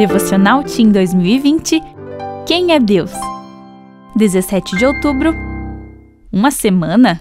Devocional 0.00 0.64
Team 0.64 0.92
2020 0.92 1.78
Quem 2.48 2.72
é 2.72 2.80
Deus? 2.80 3.10
17 4.16 4.78
de 4.78 4.86
outubro 4.86 5.34
Uma 6.32 6.50
semana? 6.50 7.20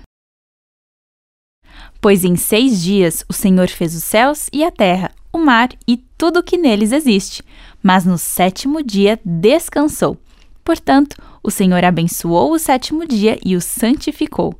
Pois 2.00 2.24
em 2.24 2.38
seis 2.38 2.82
dias 2.82 3.26
o 3.28 3.34
Senhor 3.34 3.68
fez 3.68 3.94
os 3.94 4.06
céus 4.06 4.48
e 4.54 4.64
a 4.64 4.72
terra, 4.72 5.12
o 5.34 5.38
mar 5.38 5.68
e 5.86 5.98
tudo 6.18 6.40
o 6.40 6.44
que 6.44 6.56
neles 6.56 6.94
existe, 6.94 7.44
mas 7.84 8.06
no 8.06 8.18
sétimo 8.18 8.82
dia 8.82 9.20
descansou. 9.26 10.18
Portanto, 10.64 11.18
o 11.44 11.52
Senhor 11.52 11.84
abençoou 11.84 12.54
o 12.54 12.60
sétimo 12.60 13.06
dia 13.06 13.38
e 13.46 13.58
o 13.58 13.62
santificou. 13.62 14.58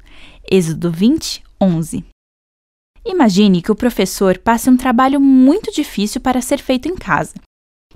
Êxodo 0.52 0.92
20, 0.92 1.42
11. 1.62 2.04
Imagine 3.06 3.62
que 3.62 3.72
o 3.72 3.76
professor 3.76 4.38
passe 4.38 4.70
um 4.70 4.76
trabalho 4.76 5.22
muito 5.22 5.72
difícil 5.72 6.20
para 6.20 6.42
ser 6.42 6.60
feito 6.60 6.90
em 6.90 6.98
casa. 6.98 7.36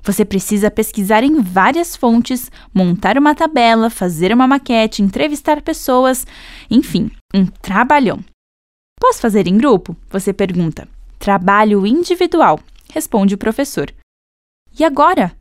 Você 0.03 0.25
precisa 0.25 0.69
pesquisar 0.69 1.23
em 1.23 1.41
várias 1.41 1.95
fontes, 1.95 2.51
montar 2.73 3.17
uma 3.17 3.33
tabela, 3.33 3.89
fazer 3.89 4.33
uma 4.33 4.45
maquete, 4.45 5.01
entrevistar 5.01 5.61
pessoas, 5.61 6.27
enfim, 6.69 7.09
um 7.33 7.45
trabalhão. 7.45 8.19
Posso 8.99 9.21
fazer 9.21 9.47
em 9.47 9.57
grupo? 9.57 9.95
Você 10.09 10.33
pergunta. 10.33 10.87
Trabalho 11.17 11.87
individual, 11.87 12.59
responde 12.91 13.35
o 13.35 13.37
professor. 13.37 13.93
E 14.77 14.83
agora? 14.83 15.33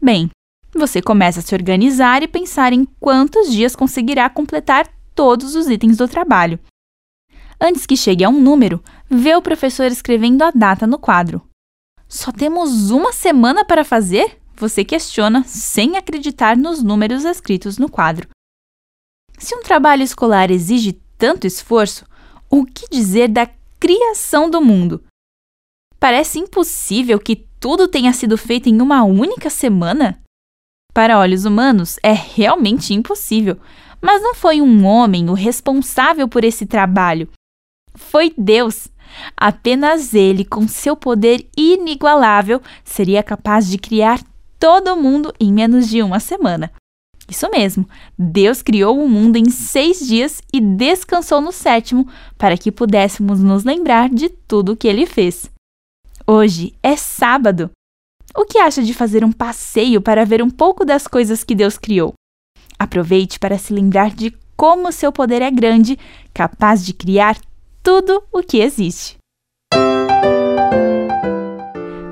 Bem, 0.00 0.30
você 0.74 1.00
começa 1.00 1.40
a 1.40 1.42
se 1.42 1.54
organizar 1.54 2.22
e 2.22 2.28
pensar 2.28 2.74
em 2.74 2.84
quantos 3.00 3.50
dias 3.50 3.74
conseguirá 3.74 4.28
completar 4.28 4.86
todos 5.14 5.54
os 5.54 5.68
itens 5.68 5.96
do 5.96 6.06
trabalho. 6.06 6.60
Antes 7.58 7.86
que 7.86 7.96
chegue 7.96 8.22
a 8.22 8.28
um 8.28 8.38
número, 8.38 8.82
vê 9.08 9.34
o 9.34 9.40
professor 9.40 9.86
escrevendo 9.86 10.42
a 10.42 10.50
data 10.50 10.86
no 10.86 10.98
quadro. 10.98 11.40
Só 12.08 12.30
temos 12.30 12.90
uma 12.90 13.12
semana 13.12 13.64
para 13.64 13.84
fazer? 13.84 14.40
Você 14.56 14.84
questiona 14.84 15.44
sem 15.44 15.96
acreditar 15.96 16.56
nos 16.56 16.82
números 16.82 17.24
escritos 17.24 17.78
no 17.78 17.90
quadro. 17.90 18.28
Se 19.38 19.54
um 19.54 19.62
trabalho 19.62 20.02
escolar 20.02 20.50
exige 20.50 21.00
tanto 21.18 21.46
esforço, 21.46 22.06
o 22.48 22.64
que 22.64 22.88
dizer 22.88 23.28
da 23.28 23.46
criação 23.78 24.48
do 24.48 24.60
mundo? 24.60 25.04
Parece 25.98 26.38
impossível 26.38 27.18
que 27.18 27.46
tudo 27.60 27.88
tenha 27.88 28.12
sido 28.12 28.38
feito 28.38 28.68
em 28.68 28.80
uma 28.80 29.02
única 29.02 29.50
semana? 29.50 30.22
Para 30.94 31.18
olhos 31.18 31.44
humanos, 31.44 31.98
é 32.02 32.12
realmente 32.12 32.94
impossível, 32.94 33.58
mas 34.00 34.22
não 34.22 34.34
foi 34.34 34.62
um 34.62 34.86
homem 34.86 35.28
o 35.28 35.34
responsável 35.34 36.28
por 36.28 36.44
esse 36.44 36.64
trabalho. 36.64 37.28
Foi 37.94 38.32
Deus. 38.36 38.88
Apenas 39.36 40.14
ele, 40.14 40.44
com 40.44 40.66
seu 40.66 40.96
poder 40.96 41.46
inigualável, 41.56 42.60
seria 42.84 43.22
capaz 43.22 43.68
de 43.68 43.78
criar 43.78 44.20
todo 44.58 44.96
mundo 44.96 45.32
em 45.38 45.52
menos 45.52 45.88
de 45.88 46.02
uma 46.02 46.20
semana. 46.20 46.72
Isso 47.28 47.50
mesmo, 47.50 47.88
Deus 48.16 48.62
criou 48.62 49.02
o 49.02 49.08
mundo 49.08 49.36
em 49.36 49.50
seis 49.50 50.06
dias 50.06 50.40
e 50.52 50.60
descansou 50.60 51.40
no 51.40 51.50
sétimo 51.50 52.08
para 52.38 52.56
que 52.56 52.70
pudéssemos 52.70 53.42
nos 53.42 53.64
lembrar 53.64 54.08
de 54.08 54.28
tudo 54.28 54.72
o 54.72 54.76
que 54.76 54.86
ele 54.86 55.06
fez. 55.06 55.50
Hoje 56.24 56.74
é 56.82 56.96
sábado. 56.96 57.70
O 58.34 58.44
que 58.44 58.58
acha 58.58 58.82
de 58.82 58.94
fazer 58.94 59.24
um 59.24 59.32
passeio 59.32 60.00
para 60.00 60.24
ver 60.24 60.42
um 60.42 60.50
pouco 60.50 60.84
das 60.84 61.06
coisas 61.06 61.42
que 61.42 61.54
Deus 61.54 61.78
criou? 61.78 62.12
Aproveite 62.78 63.38
para 63.38 63.58
se 63.58 63.72
lembrar 63.72 64.14
de 64.14 64.32
como 64.56 64.92
seu 64.92 65.12
poder 65.12 65.42
é 65.42 65.50
grande, 65.50 65.98
capaz 66.32 66.84
de 66.84 66.92
criar 66.94 67.36
tudo 67.86 68.20
o 68.32 68.42
que 68.42 68.58
existe. 68.58 69.16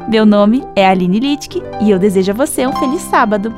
Meu 0.09 0.25
nome 0.25 0.63
é 0.77 0.87
Aline 0.87 1.19
Littke 1.19 1.61
e 1.83 1.91
eu 1.91 1.99
desejo 1.99 2.31
a 2.31 2.35
você 2.35 2.65
um 2.65 2.73
feliz 2.75 3.03
sábado. 3.03 3.53